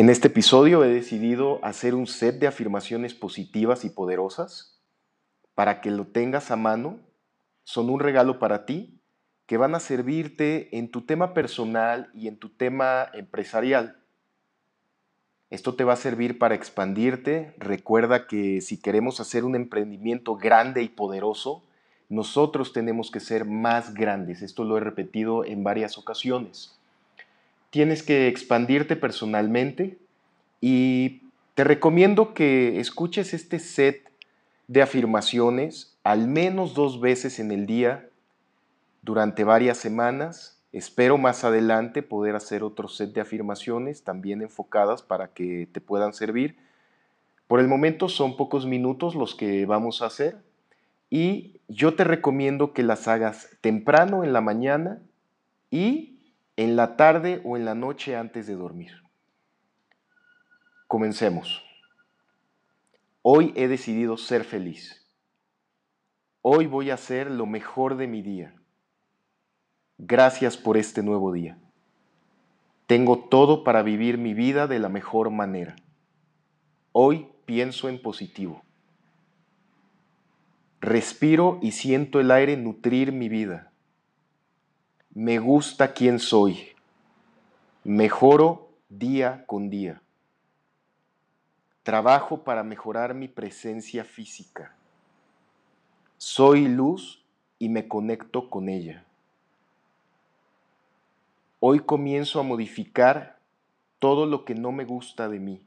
En 0.00 0.08
este 0.08 0.28
episodio 0.28 0.82
he 0.82 0.88
decidido 0.88 1.62
hacer 1.62 1.94
un 1.94 2.06
set 2.06 2.38
de 2.38 2.46
afirmaciones 2.46 3.12
positivas 3.12 3.84
y 3.84 3.90
poderosas 3.90 4.80
para 5.54 5.82
que 5.82 5.90
lo 5.90 6.06
tengas 6.06 6.50
a 6.50 6.56
mano. 6.56 7.00
Son 7.64 7.90
un 7.90 8.00
regalo 8.00 8.38
para 8.38 8.64
ti 8.64 8.98
que 9.44 9.58
van 9.58 9.74
a 9.74 9.78
servirte 9.78 10.74
en 10.78 10.90
tu 10.90 11.02
tema 11.02 11.34
personal 11.34 12.10
y 12.14 12.28
en 12.28 12.38
tu 12.38 12.48
tema 12.48 13.10
empresarial. 13.12 14.02
Esto 15.50 15.74
te 15.74 15.84
va 15.84 15.92
a 15.92 15.96
servir 15.96 16.38
para 16.38 16.54
expandirte. 16.54 17.54
Recuerda 17.58 18.26
que 18.26 18.62
si 18.62 18.80
queremos 18.80 19.20
hacer 19.20 19.44
un 19.44 19.54
emprendimiento 19.54 20.34
grande 20.34 20.82
y 20.82 20.88
poderoso, 20.88 21.62
nosotros 22.08 22.72
tenemos 22.72 23.10
que 23.10 23.20
ser 23.20 23.44
más 23.44 23.92
grandes. 23.92 24.40
Esto 24.40 24.64
lo 24.64 24.78
he 24.78 24.80
repetido 24.80 25.44
en 25.44 25.62
varias 25.62 25.98
ocasiones 25.98 26.79
tienes 27.70 28.02
que 28.02 28.28
expandirte 28.28 28.96
personalmente 28.96 29.98
y 30.60 31.22
te 31.54 31.64
recomiendo 31.64 32.34
que 32.34 32.80
escuches 32.80 33.32
este 33.32 33.58
set 33.58 34.10
de 34.68 34.82
afirmaciones 34.82 35.96
al 36.04 36.28
menos 36.28 36.74
dos 36.74 37.00
veces 37.00 37.38
en 37.38 37.50
el 37.52 37.66
día 37.66 38.08
durante 39.02 39.44
varias 39.44 39.78
semanas. 39.78 40.58
Espero 40.72 41.18
más 41.18 41.44
adelante 41.44 42.02
poder 42.02 42.36
hacer 42.36 42.62
otro 42.62 42.88
set 42.88 43.12
de 43.12 43.20
afirmaciones 43.20 44.04
también 44.04 44.42
enfocadas 44.42 45.02
para 45.02 45.28
que 45.28 45.68
te 45.72 45.80
puedan 45.80 46.12
servir. 46.12 46.56
Por 47.46 47.58
el 47.58 47.66
momento 47.66 48.08
son 48.08 48.36
pocos 48.36 48.66
minutos 48.66 49.14
los 49.14 49.34
que 49.34 49.66
vamos 49.66 50.02
a 50.02 50.06
hacer 50.06 50.36
y 51.10 51.60
yo 51.66 51.94
te 51.94 52.04
recomiendo 52.04 52.72
que 52.72 52.84
las 52.84 53.08
hagas 53.08 53.50
temprano 53.60 54.22
en 54.22 54.32
la 54.32 54.40
mañana 54.40 55.00
y 55.70 56.09
en 56.60 56.76
la 56.76 56.94
tarde 56.94 57.40
o 57.42 57.56
en 57.56 57.64
la 57.64 57.74
noche 57.74 58.16
antes 58.16 58.46
de 58.46 58.54
dormir. 58.54 58.92
Comencemos. 60.88 61.64
Hoy 63.22 63.54
he 63.56 63.66
decidido 63.66 64.18
ser 64.18 64.44
feliz. 64.44 65.10
Hoy 66.42 66.66
voy 66.66 66.90
a 66.90 66.94
hacer 66.94 67.30
lo 67.30 67.46
mejor 67.46 67.96
de 67.96 68.08
mi 68.08 68.20
día. 68.20 68.54
Gracias 69.96 70.58
por 70.58 70.76
este 70.76 71.02
nuevo 71.02 71.32
día. 71.32 71.56
Tengo 72.86 73.20
todo 73.30 73.64
para 73.64 73.82
vivir 73.82 74.18
mi 74.18 74.34
vida 74.34 74.66
de 74.66 74.80
la 74.80 74.90
mejor 74.90 75.30
manera. 75.30 75.76
Hoy 76.92 77.28
pienso 77.46 77.88
en 77.88 78.02
positivo. 78.02 78.60
Respiro 80.82 81.58
y 81.62 81.72
siento 81.72 82.20
el 82.20 82.30
aire 82.30 82.58
nutrir 82.58 83.12
mi 83.12 83.30
vida. 83.30 83.69
Me 85.12 85.40
gusta 85.40 85.92
quién 85.92 86.20
soy. 86.20 86.68
Mejoro 87.82 88.70
día 88.88 89.44
con 89.44 89.68
día. 89.68 90.00
Trabajo 91.82 92.44
para 92.44 92.62
mejorar 92.62 93.12
mi 93.14 93.26
presencia 93.26 94.04
física. 94.04 94.76
Soy 96.16 96.68
luz 96.68 97.24
y 97.58 97.68
me 97.70 97.88
conecto 97.88 98.48
con 98.48 98.68
ella. 98.68 99.04
Hoy 101.58 101.80
comienzo 101.80 102.38
a 102.38 102.44
modificar 102.44 103.40
todo 103.98 104.26
lo 104.26 104.44
que 104.44 104.54
no 104.54 104.70
me 104.70 104.84
gusta 104.84 105.28
de 105.28 105.40
mí. 105.40 105.60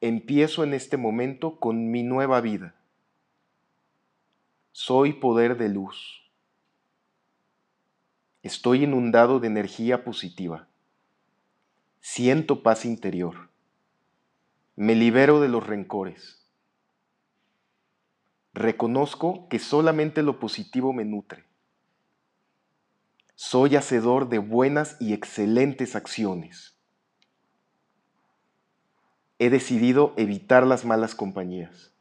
Empiezo 0.00 0.62
en 0.62 0.74
este 0.74 0.96
momento 0.96 1.58
con 1.58 1.90
mi 1.90 2.04
nueva 2.04 2.40
vida. 2.40 2.76
Soy 4.70 5.14
poder 5.14 5.56
de 5.56 5.70
luz. 5.70 6.27
Estoy 8.48 8.84
inundado 8.84 9.40
de 9.40 9.46
energía 9.46 10.04
positiva. 10.04 10.68
Siento 12.00 12.62
paz 12.62 12.86
interior. 12.86 13.50
Me 14.74 14.94
libero 14.94 15.42
de 15.42 15.48
los 15.48 15.66
rencores. 15.66 16.48
Reconozco 18.54 19.50
que 19.50 19.58
solamente 19.58 20.22
lo 20.22 20.40
positivo 20.40 20.94
me 20.94 21.04
nutre. 21.04 21.44
Soy 23.34 23.76
hacedor 23.76 24.30
de 24.30 24.38
buenas 24.38 24.96
y 24.98 25.12
excelentes 25.12 25.94
acciones. 25.94 26.74
He 29.38 29.50
decidido 29.50 30.14
evitar 30.16 30.66
las 30.66 30.86
malas 30.86 31.14
compañías. 31.14 31.92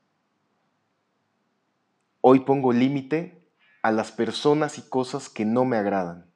Hoy 2.21 2.39
pongo 2.39 2.71
límite 2.71 3.45
a 3.81 3.91
las 3.91 4.13
personas 4.13 4.77
y 4.77 4.83
cosas 4.83 5.27
que 5.27 5.43
no 5.43 5.65
me 5.65 5.75
agradan. 5.75 6.26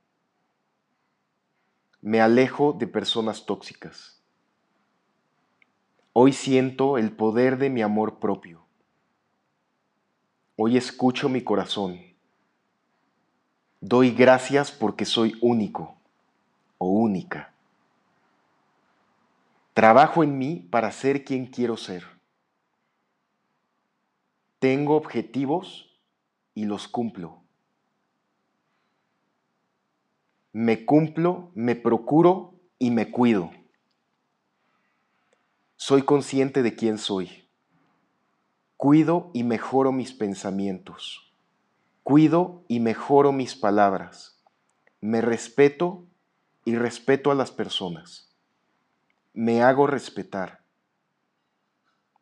Me 2.01 2.19
alejo 2.19 2.73
de 2.73 2.87
personas 2.87 3.45
tóxicas. 3.45 4.19
Hoy 6.13 6.33
siento 6.33 6.97
el 6.97 7.11
poder 7.11 7.57
de 7.59 7.69
mi 7.69 7.83
amor 7.83 8.17
propio. 8.17 8.65
Hoy 10.55 10.77
escucho 10.77 11.29
mi 11.29 11.43
corazón. 11.43 11.99
Doy 13.81 14.11
gracias 14.11 14.71
porque 14.71 15.05
soy 15.05 15.37
único 15.41 15.95
o 16.79 16.87
única. 16.89 17.53
Trabajo 19.73 20.23
en 20.23 20.39
mí 20.39 20.67
para 20.71 20.91
ser 20.91 21.23
quien 21.23 21.45
quiero 21.45 21.77
ser. 21.77 22.03
Tengo 24.57 24.95
objetivos 24.95 25.99
y 26.55 26.65
los 26.65 26.87
cumplo. 26.87 27.40
Me 30.53 30.85
cumplo, 30.85 31.51
me 31.55 31.75
procuro 31.75 32.55
y 32.77 32.91
me 32.91 33.09
cuido. 33.09 33.51
Soy 35.77 36.03
consciente 36.03 36.61
de 36.61 36.75
quién 36.75 36.97
soy. 36.97 37.49
Cuido 38.75 39.31
y 39.33 39.43
mejoro 39.43 39.91
mis 39.91 40.13
pensamientos. 40.13 41.33
Cuido 42.03 42.65
y 42.67 42.79
mejoro 42.79 43.31
mis 43.31 43.55
palabras. 43.55 44.43
Me 44.99 45.21
respeto 45.21 46.05
y 46.65 46.75
respeto 46.75 47.31
a 47.31 47.35
las 47.35 47.51
personas. 47.51 48.35
Me 49.33 49.63
hago 49.63 49.87
respetar. 49.87 50.65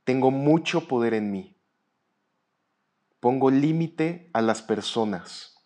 Tengo 0.03 0.29
mucho 0.29 0.88
poder 0.88 1.16
en 1.16 1.31
mí. 1.31 1.56
Pongo 3.19 3.50
límite 3.50 4.29
a 4.34 4.41
las 4.41 4.62
personas. 4.62 5.58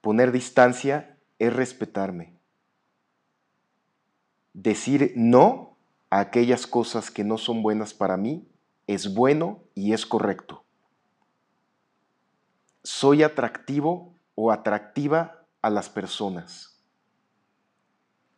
Poner 0.00 0.32
distancia 0.32 1.16
es 1.38 1.52
respetarme. 1.52 2.34
Decir 4.52 5.12
no 5.16 5.76
a 6.10 6.20
aquellas 6.20 6.66
cosas 6.66 7.10
que 7.10 7.24
no 7.24 7.38
son 7.38 7.62
buenas 7.62 7.94
para 7.94 8.16
mí 8.16 8.46
es 8.86 9.14
bueno 9.14 9.62
y 9.74 9.92
es 9.92 10.06
correcto. 10.06 10.64
Soy 12.82 13.22
atractivo 13.22 14.14
o 14.34 14.50
atractiva 14.50 15.44
a 15.60 15.70
las 15.70 15.88
personas. 15.88 16.80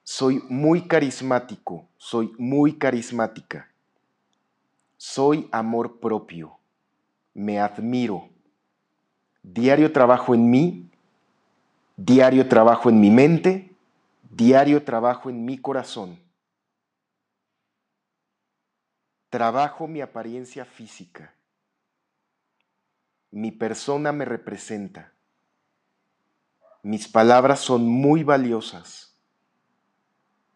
Soy 0.02 0.42
muy 0.48 0.88
carismático, 0.88 1.88
soy 1.96 2.32
muy 2.38 2.78
carismática. 2.78 3.70
Soy 4.96 5.48
amor 5.52 6.00
propio 6.00 6.60
me 7.34 7.58
admiro. 7.58 8.28
Diario 9.42 9.92
trabajo 9.92 10.34
en 10.34 10.50
mí, 10.50 10.89
diario 12.04 12.48
trabajo 12.48 12.88
en 12.88 12.98
mi 12.98 13.10
mente, 13.10 13.76
diario 14.30 14.82
trabajo 14.84 15.28
en 15.28 15.44
mi 15.44 15.58
corazón. 15.58 16.18
Trabajo 19.28 19.86
mi 19.86 20.00
apariencia 20.00 20.64
física. 20.64 21.34
Mi 23.30 23.52
persona 23.52 24.12
me 24.12 24.24
representa. 24.24 25.12
Mis 26.82 27.06
palabras 27.06 27.60
son 27.60 27.86
muy 27.86 28.24
valiosas. 28.24 29.14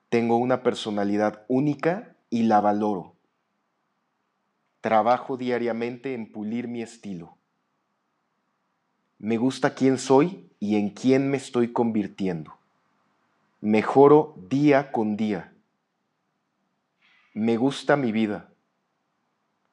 Tengo 0.09 0.39
una 0.39 0.63
personalidad 0.63 1.45
única 1.49 2.17
y 2.31 2.45
la 2.45 2.63
valoro. 2.63 3.17
Trabajo 4.81 5.37
diariamente 5.37 6.15
en 6.15 6.33
pulir 6.33 6.69
mi 6.69 6.81
estilo. 6.83 7.37
Me 9.19 9.37
gusta 9.37 9.75
quién 9.75 9.99
soy 9.99 10.51
y 10.65 10.77
en 10.77 10.89
quién 10.89 11.31
me 11.31 11.37
estoy 11.37 11.75
convirtiendo. 11.75 12.57
Mejoro 13.61 14.35
día 14.49 14.93
con 14.93 15.15
día. 15.15 15.53
Me 17.35 17.59
gusta 17.59 17.97
mi 17.97 18.13
vida. 18.13 18.51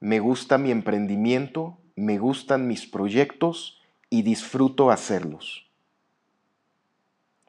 Me 0.01 0.19
gusta 0.19 0.57
mi 0.57 0.69
emprendimiento, 0.69 1.77
me 1.95 2.17
gustan 2.17 2.67
mis 2.67 2.85
proyectos 2.87 3.79
y 4.09 4.23
disfruto 4.23 4.91
hacerlos. 4.91 5.71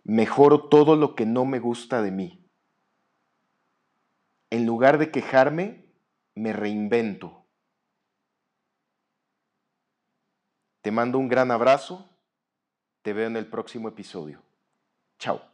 Mejoro 0.05 0.69
todo 0.69 0.95
lo 0.95 1.17
que 1.17 1.27
no 1.27 1.45
me 1.45 1.59
gusta 1.59 2.01
de 2.01 2.13
mí. 2.13 2.47
En 4.51 4.67
lugar 4.67 4.99
de 4.99 5.11
quejarme, 5.11 5.85
me 6.37 6.53
reinvento. 6.53 7.43
Te 10.81 10.93
mando 10.93 11.19
un 11.19 11.29
gran 11.29 11.51
abrazo. 11.51 12.12
Te 13.03 13.13
veo 13.13 13.27
en 13.27 13.37
el 13.37 13.47
próximo 13.47 13.89
episodio. 13.89 14.43
Chao. 15.19 15.52